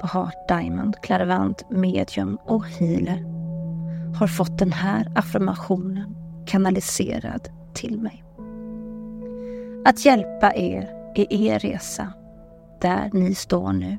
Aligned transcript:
på 0.00 0.06
Heart 0.06 0.48
Diamond, 0.48 0.96
Claravant, 1.02 1.70
Medium 1.70 2.38
och 2.44 2.66
Healer 2.66 3.24
har 4.18 4.26
fått 4.26 4.58
den 4.58 4.72
här 4.72 5.12
affirmationen 5.14 6.16
kanaliserad 6.46 7.48
till 7.74 8.00
mig. 8.00 8.24
Att 9.84 10.04
hjälpa 10.04 10.54
er 10.54 10.88
i 11.16 11.46
er 11.46 11.58
resa, 11.58 12.12
där 12.80 13.10
ni 13.12 13.34
står 13.34 13.72
nu, 13.72 13.98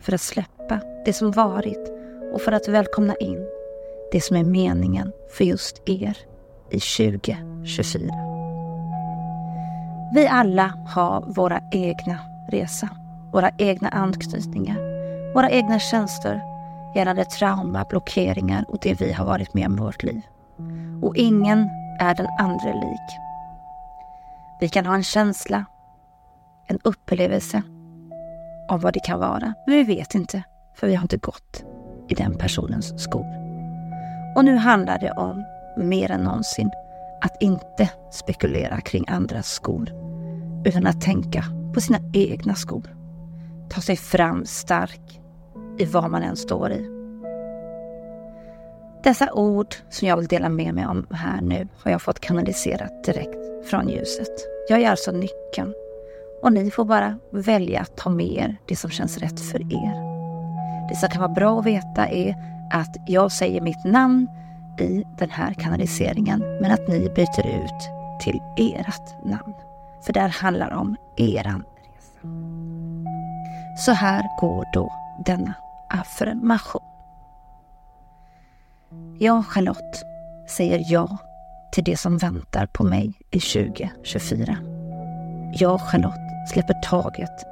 för 0.00 0.12
att 0.12 0.20
släppa 0.20 0.80
det 1.04 1.12
som 1.12 1.30
varit 1.30 1.92
och 2.32 2.40
för 2.40 2.52
att 2.52 2.68
välkomna 2.68 3.14
in 3.14 3.46
det 4.12 4.20
som 4.20 4.36
är 4.36 4.44
meningen 4.44 5.12
för 5.30 5.44
just 5.44 5.88
er 5.88 6.18
i 6.70 6.80
2024. 6.80 8.02
Vi 10.14 10.26
alla 10.26 10.74
har 10.86 11.20
våra 11.20 11.60
egna 11.72 12.18
resa, 12.50 12.88
våra 13.32 13.50
egna 13.58 13.88
anknytningar, 13.88 14.87
våra 15.34 15.50
egna 15.50 15.78
känslor 15.78 16.40
gällande 16.94 17.24
trauma, 17.24 17.84
blockeringar 17.88 18.64
och 18.68 18.78
det 18.82 19.00
vi 19.00 19.12
har 19.12 19.24
varit 19.24 19.54
med 19.54 19.66
om 19.66 19.78
i 19.78 19.80
vårt 19.80 20.02
liv. 20.02 20.22
Och 21.02 21.16
ingen 21.16 21.68
är 22.00 22.14
den 22.14 22.26
andra 22.38 22.72
lik. 22.72 23.18
Vi 24.60 24.68
kan 24.68 24.86
ha 24.86 24.94
en 24.94 25.02
känsla, 25.02 25.64
en 26.66 26.78
upplevelse 26.84 27.62
av 28.68 28.80
vad 28.80 28.92
det 28.92 29.00
kan 29.00 29.20
vara, 29.20 29.54
men 29.66 29.76
vi 29.76 29.82
vet 29.84 30.14
inte, 30.14 30.42
för 30.74 30.86
vi 30.86 30.94
har 30.94 31.02
inte 31.02 31.16
gått 31.16 31.64
i 32.08 32.14
den 32.14 32.38
personens 32.38 33.02
skor. 33.02 33.26
Och 34.36 34.44
nu 34.44 34.56
handlar 34.56 34.98
det 34.98 35.10
om, 35.10 35.44
mer 35.76 36.10
än 36.10 36.20
någonsin, 36.20 36.70
att 37.20 37.42
inte 37.42 37.90
spekulera 38.10 38.80
kring 38.80 39.04
andras 39.08 39.46
skor, 39.46 39.92
utan 40.64 40.86
att 40.86 41.00
tänka 41.00 41.44
på 41.74 41.80
sina 41.80 41.98
egna 42.12 42.54
skor. 42.54 42.97
Ta 43.70 43.80
sig 43.80 43.96
fram 43.96 44.46
stark 44.46 45.20
i 45.78 45.84
vad 45.84 46.10
man 46.10 46.22
än 46.22 46.36
står 46.36 46.72
i. 46.72 46.98
Dessa 49.02 49.32
ord 49.32 49.74
som 49.90 50.08
jag 50.08 50.16
vill 50.16 50.26
dela 50.26 50.48
med 50.48 50.74
mig 50.74 50.86
om 50.86 51.06
här 51.10 51.40
nu 51.40 51.68
har 51.82 51.90
jag 51.90 52.02
fått 52.02 52.20
kanaliserat 52.20 53.04
direkt 53.04 53.68
från 53.70 53.88
ljuset. 53.88 54.46
Jag 54.68 54.80
är 54.80 54.90
alltså 54.90 55.12
nyckeln 55.12 55.74
och 56.42 56.52
ni 56.52 56.70
får 56.70 56.84
bara 56.84 57.18
välja 57.30 57.80
att 57.80 57.96
ta 57.96 58.10
med 58.10 58.32
er 58.32 58.56
det 58.66 58.76
som 58.76 58.90
känns 58.90 59.18
rätt 59.18 59.40
för 59.40 59.60
er. 59.60 60.08
Det 60.88 60.96
som 60.96 61.08
kan 61.08 61.20
vara 61.20 61.32
bra 61.32 61.58
att 61.58 61.66
veta 61.66 62.08
är 62.08 62.34
att 62.72 62.96
jag 63.06 63.32
säger 63.32 63.60
mitt 63.60 63.84
namn 63.84 64.28
i 64.80 65.04
den 65.18 65.30
här 65.30 65.54
kanaliseringen 65.54 66.40
men 66.60 66.70
att 66.70 66.88
ni 66.88 67.10
byter 67.14 67.46
ut 67.46 67.90
till 68.20 68.40
ert 68.56 69.24
namn. 69.24 69.54
För 70.02 70.12
det 70.12 70.20
här 70.20 70.28
handlar 70.28 70.70
om 70.70 70.96
eran 71.16 71.64
resa. 71.76 72.28
Så 73.78 73.92
här 73.92 74.28
går 74.40 74.64
då 74.72 74.92
denna 75.24 75.54
affirmation. 75.88 76.82
Jag, 79.18 79.46
Charlotte, 79.46 80.04
säger 80.48 80.84
ja 80.88 81.18
till 81.72 81.84
det 81.84 81.96
som 81.96 82.18
väntar 82.18 82.66
på 82.66 82.84
mig 82.84 83.12
i 83.30 83.40
2024. 83.40 84.56
Jag, 85.52 85.80
Charlotte, 85.80 86.48
släpper 86.52 86.74
taget 86.74 87.44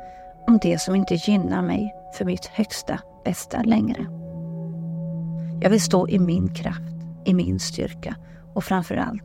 om 0.47 0.59
det 0.63 0.79
som 0.79 0.95
inte 0.95 1.15
gynnar 1.15 1.63
mig 1.63 1.95
för 2.19 2.25
mitt 2.25 2.47
högsta 2.47 3.01
bästa 3.25 3.63
längre. 3.63 4.07
Jag 5.61 5.71
vill 5.71 5.83
stå 5.83 6.09
i 6.09 6.19
min 6.19 6.55
kraft, 6.55 6.95
i 7.25 7.35
min 7.35 7.61
styrka 7.61 8.17
och 8.55 8.65
framför 8.65 8.97
allt 8.97 9.23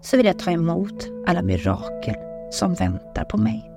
så 0.00 0.16
vill 0.16 0.26
jag 0.26 0.38
ta 0.38 0.50
emot 0.50 1.08
alla 1.26 1.42
mirakel 1.42 2.16
som 2.50 2.74
väntar 2.74 3.24
på 3.24 3.36
mig. 3.36 3.71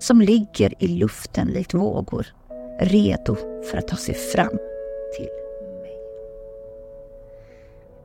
Som 0.00 0.20
ligger 0.20 0.82
i 0.82 0.88
luften 0.88 1.48
likt 1.48 1.74
vågor, 1.74 2.26
redo 2.80 3.36
för 3.70 3.78
att 3.78 3.88
ta 3.88 3.96
sig 3.96 4.14
fram 4.14 4.58
till 5.16 5.28
mig. 5.82 5.98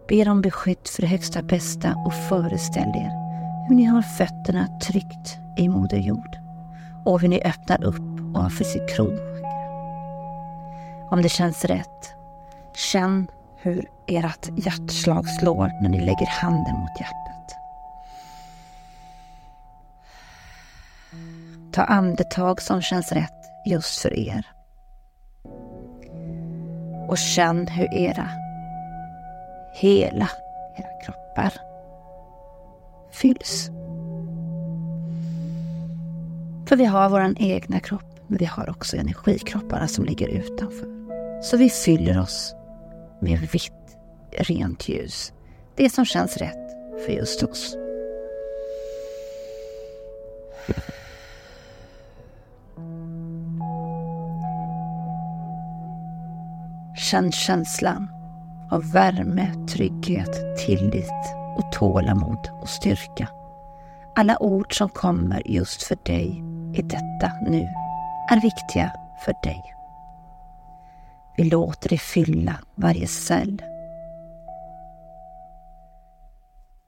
Ber 0.07 0.29
om 0.29 0.41
beskydd 0.41 0.87
för 0.87 1.01
det 1.01 1.07
högsta 1.07 1.41
bästa 1.41 1.95
och 2.05 2.13
föreställ 2.13 2.89
er 2.89 3.11
hur 3.67 3.75
ni 3.75 3.83
har 3.83 4.01
fötterna 4.01 4.79
tryggt 4.79 5.37
i 5.57 5.69
Moder 5.69 5.97
Jord 5.97 6.37
och 7.05 7.21
hur 7.21 7.27
ni 7.27 7.41
öppnar 7.41 7.83
upp 7.83 8.19
ovanför 8.35 8.63
sitt 8.63 8.89
kronchakra. 8.95 9.35
Om 11.11 11.21
det 11.21 11.29
känns 11.29 11.65
rätt, 11.65 12.13
känn 12.73 13.27
hur 13.57 13.89
ert 14.07 14.49
hjärtslag 14.55 15.29
slår 15.29 15.81
när 15.81 15.89
ni 15.89 15.99
lägger 15.99 16.27
handen 16.27 16.75
mot 16.75 16.99
hjärtat. 16.99 17.64
Ta 21.75 21.83
andetag 21.83 22.61
som 22.61 22.81
känns 22.81 23.11
rätt 23.11 23.51
just 23.65 23.99
för 23.99 24.19
er. 24.19 24.47
Och 27.07 27.17
känn 27.17 27.67
hur 27.67 27.93
era, 27.93 28.29
hela 29.73 30.29
era 30.77 31.01
kroppar 31.05 31.53
fylls. 33.11 33.69
För 36.67 36.75
vi 36.75 36.85
har 36.85 37.09
vår 37.09 37.33
egna 37.37 37.79
kropp, 37.79 38.19
men 38.27 38.37
vi 38.37 38.45
har 38.45 38.69
också 38.69 38.97
energikropparna 38.97 39.87
som 39.87 40.05
ligger 40.05 40.27
utanför. 40.27 40.87
Så 41.41 41.57
vi 41.57 41.69
fyller 41.69 42.21
oss 42.21 42.55
med 43.21 43.39
vitt, 43.39 43.97
rent 44.31 44.89
ljus. 44.89 45.33
Det 45.75 45.89
som 45.89 46.05
känns 46.05 46.37
rätt 46.37 46.71
för 47.05 47.11
just 47.11 47.43
oss. 47.43 47.77
Känn 57.11 57.31
känslan 57.31 58.09
av 58.71 58.91
värme, 58.91 59.53
trygghet, 59.69 60.57
tillit 60.57 61.35
och 61.57 61.71
tålamod 61.71 62.49
och 62.61 62.69
styrka. 62.69 63.29
Alla 64.15 64.37
ord 64.43 64.77
som 64.77 64.89
kommer 64.89 65.41
just 65.45 65.83
för 65.83 65.97
dig 66.05 66.43
i 66.73 66.81
detta 66.81 67.31
nu 67.41 67.67
är 68.31 68.41
viktiga 68.41 68.91
för 69.25 69.33
dig. 69.43 69.63
Vi 71.37 71.43
låter 71.43 71.89
det 71.89 71.97
fylla 71.97 72.55
varje 72.75 73.07
cell. 73.07 73.61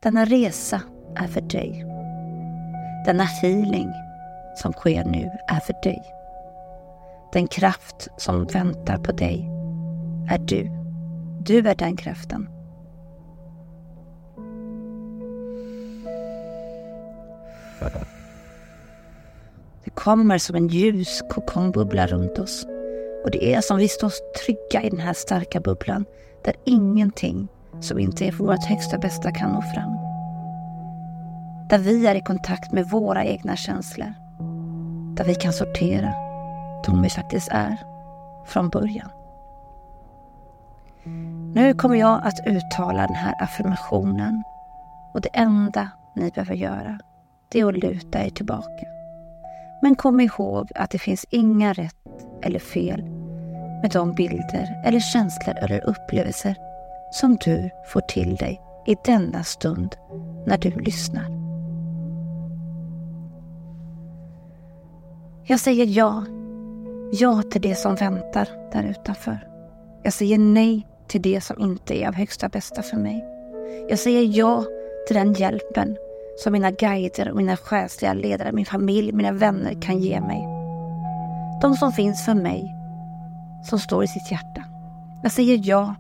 Denna 0.04 0.26
resa 0.26 0.82
är 1.16 1.28
för 1.28 1.42
dig. 1.42 1.86
Denna 3.06 3.24
healing 3.24 3.94
som 4.56 4.74
sker 4.74 5.06
nu 5.06 5.32
är 5.48 5.60
för 5.60 5.76
dig. 5.84 6.04
Den 7.34 7.48
kraft 7.48 8.08
som 8.18 8.46
väntar 8.46 8.98
på 8.98 9.12
dig 9.12 9.57
är 10.30 10.38
du. 10.38 10.70
Du 11.42 11.70
är 11.70 11.76
den 11.76 11.98
kraften. 11.98 12.50
Det 19.84 19.92
kommer 19.94 20.38
som 20.38 20.56
en 20.56 20.68
ljus 20.68 21.22
kokongbubbla 21.30 22.08
runt 22.08 22.40
oss. 22.40 22.66
Och 23.24 23.32
det 23.32 23.54
är 23.54 23.62
som 23.62 23.78
vi 23.78 23.88
står 23.88 24.12
trygga 24.46 24.88
i 24.88 24.90
den 24.90 25.00
här 25.00 25.14
starka 25.14 25.60
bubblan 25.60 26.06
där 26.44 26.56
ingenting 26.66 27.48
som 27.80 28.00
inte 28.00 28.26
är 28.26 28.32
för 28.32 28.44
vårt 28.44 28.66
högsta 28.66 28.98
bästa 28.98 29.32
kan 29.32 29.52
nå 29.52 29.62
fram. 29.62 29.92
Där 31.70 31.78
vi 31.78 32.08
är 32.08 32.16
i 32.16 32.22
kontakt 32.22 32.72
med 32.72 32.90
våra 32.90 33.26
egna 33.26 33.56
känslor. 33.56 34.14
Där 35.16 35.26
vi 35.26 35.36
kan 35.36 35.54
sortera 35.54 36.14
de 36.86 37.02
vi 37.02 37.10
faktiskt 37.10 37.48
är 37.52 37.78
från 38.46 38.70
början. 38.70 39.10
Nu 41.56 41.74
kommer 41.74 41.96
jag 41.96 42.22
att 42.24 42.48
uttala 42.48 43.08
den 43.08 43.16
här 43.16 43.44
affirmationen 43.44 44.44
och 45.14 45.22
det 45.22 45.30
enda 45.34 45.90
ni 46.16 46.32
behöver 46.32 46.56
göra 46.56 47.00
det 47.50 47.60
är 47.60 47.66
att 47.66 47.78
luta 47.78 48.26
er 48.26 48.30
tillbaka. 48.30 48.86
Men 49.82 49.96
kom 49.96 50.20
ihåg 50.20 50.72
att 50.76 50.92
det 50.92 51.00
finns 51.00 51.26
inga 51.30 51.74
rätt 51.74 51.96
eller 52.42 52.60
fel 52.60 53.04
med 53.82 53.92
de 53.94 54.14
bilder 54.14 54.82
eller 54.86 55.00
känslor 55.00 55.56
eller 55.58 55.90
upplevelser 55.90 56.56
som 57.12 57.36
du 57.36 57.70
får 57.88 58.02
till 58.02 58.36
dig 58.36 58.62
i 58.86 58.96
denna 59.06 59.44
stund 59.44 59.96
när 60.46 60.58
du 60.58 60.70
lyssnar. 60.70 61.38
Jag 65.44 65.60
säger 65.60 65.86
ja. 65.86 66.24
Ja 67.12 67.42
till 67.52 67.62
det 67.62 67.76
som 67.76 67.96
väntar 67.96 68.48
där 68.72 68.84
utanför. 68.84 69.48
Jag 70.04 70.14
säger 70.14 70.38
nej 70.38 70.88
till 71.08 71.22
det 71.22 71.42
som 71.42 71.62
inte 71.62 72.04
är 72.04 72.08
av 72.08 72.14
högsta 72.14 72.50
bästa 72.50 72.82
för 72.82 72.98
mig. 72.98 73.26
Jag 73.90 74.00
säger 74.00 74.38
ja 74.38 74.66
till 75.08 75.16
den 75.16 75.34
hjälpen 75.34 75.98
som 76.38 76.54
mina 76.54 76.72
guider 76.72 77.30
och 77.30 77.38
mina 77.38 77.58
själsliga 77.58 78.14
ledare, 78.14 78.52
min 78.52 78.66
familj, 78.66 79.12
mina 79.12 79.32
vänner 79.32 79.82
kan 79.82 80.00
ge 80.00 80.22
mig. 80.22 80.48
De 81.62 81.76
som 81.76 81.92
finns 81.92 82.26
för 82.26 82.34
mig, 82.34 82.76
som 83.64 83.80
står 83.80 84.04
i 84.04 84.08
sitt 84.08 84.32
hjärta. 84.32 84.64
Jag 85.24 85.32
säger 85.32 85.62
ja 85.64 85.96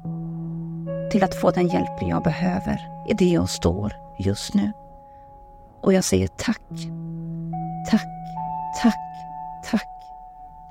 till 1.12 1.24
att 1.24 1.36
få 1.36 1.51
den 1.51 1.68
hjälpen 1.68 2.07
jag 2.07 2.24
behöver 2.24 3.06
i 3.10 3.13
det 3.13 3.30
jag 3.30 3.50
står 3.50 3.94
just 4.19 4.53
nu. 4.53 4.71
Och 5.81 5.94
jag 5.94 6.03
säger 6.03 6.27
tack, 6.27 6.62
tack, 7.92 8.07
tack, 8.81 8.95
tack, 9.71 9.88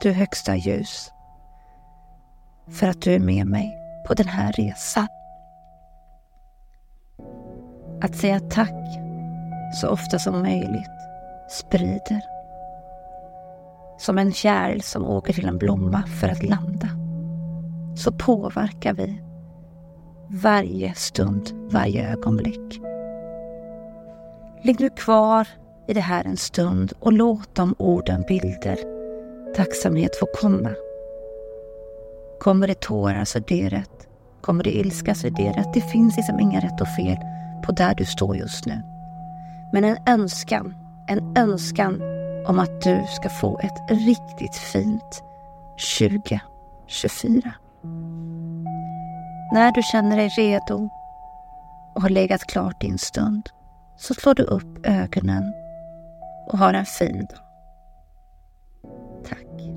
du 0.00 0.12
högsta 0.12 0.56
ljus, 0.56 1.12
för 2.70 2.88
att 2.88 3.02
du 3.02 3.14
är 3.14 3.18
med 3.18 3.46
mig 3.46 3.85
på 4.06 4.14
den 4.14 4.28
här 4.28 4.52
resan. 4.52 5.06
Att 8.02 8.16
säga 8.16 8.40
tack 8.40 8.84
så 9.80 9.88
ofta 9.88 10.18
som 10.18 10.42
möjligt 10.42 10.90
sprider. 11.48 12.20
Som 13.98 14.18
en 14.18 14.32
kärl 14.32 14.80
som 14.80 15.04
åker 15.04 15.32
till 15.32 15.48
en 15.48 15.58
blomma 15.58 16.02
för 16.02 16.28
att 16.28 16.42
landa. 16.42 16.88
Så 17.96 18.12
påverkar 18.12 18.94
vi 18.94 19.22
varje 20.28 20.94
stund, 20.94 21.50
varje 21.70 22.12
ögonblick. 22.12 22.80
Ligg 24.62 24.80
nu 24.80 24.90
kvar 24.90 25.48
i 25.88 25.94
det 25.94 26.00
här 26.00 26.24
en 26.24 26.36
stund 26.36 26.92
och 27.00 27.12
låt 27.12 27.54
de 27.54 27.74
orden, 27.78 28.24
bilder, 28.28 28.78
tacksamhet 29.54 30.16
få 30.16 30.26
komma. 30.26 30.70
Kommer 32.40 32.68
det 32.68 32.80
tårar 32.80 33.24
så 33.24 33.38
det 33.38 33.62
är 33.62 33.70
rätt. 33.70 33.95
Kommer 34.46 34.64
du 34.64 34.70
ilska 34.70 35.14
så 35.14 35.28
det 35.28 35.50
rätt. 35.50 35.74
Det 35.74 35.80
finns 35.80 36.16
liksom 36.16 36.40
inga 36.40 36.60
rätt 36.60 36.80
och 36.80 36.88
fel 36.88 37.16
på 37.64 37.72
där 37.72 37.94
du 37.94 38.04
står 38.04 38.36
just 38.36 38.66
nu. 38.66 38.82
Men 39.72 39.84
en 39.84 39.96
önskan, 40.06 40.74
en 41.08 41.36
önskan 41.36 42.02
om 42.46 42.58
att 42.58 42.82
du 42.82 43.04
ska 43.08 43.28
få 43.28 43.58
ett 43.58 43.90
riktigt 43.90 44.56
fint 44.56 45.22
2024. 45.98 47.52
När 49.52 49.72
du 49.72 49.82
känner 49.82 50.16
dig 50.16 50.28
redo 50.28 50.88
och 51.94 52.02
har 52.02 52.08
legat 52.10 52.46
klart 52.46 52.80
din 52.80 52.98
stund 52.98 53.50
så 53.96 54.14
slår 54.14 54.34
du 54.34 54.42
upp 54.42 54.86
ögonen 54.86 55.52
och 56.46 56.58
har 56.58 56.74
en 56.74 56.86
fin 56.86 57.18
dag. 57.18 57.38
Tack. 59.28 59.75